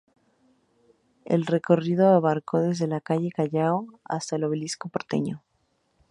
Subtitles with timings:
[1.25, 5.43] El recorrido abarcó desde la calle Callao hasta el Obelisco Porteño.